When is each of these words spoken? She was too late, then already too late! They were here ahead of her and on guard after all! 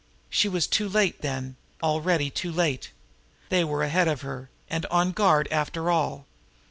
She 0.31 0.49
was 0.49 0.65
too 0.65 0.89
late, 0.89 1.21
then 1.21 1.57
already 1.83 2.31
too 2.31 2.51
late! 2.51 2.89
They 3.49 3.63
were 3.63 3.81
here 3.83 3.87
ahead 3.87 4.07
of 4.07 4.21
her 4.21 4.49
and 4.67 4.87
on 4.87 5.11
guard 5.11 5.47
after 5.51 5.91
all! 5.91 6.25